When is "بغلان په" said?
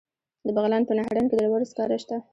0.55-0.93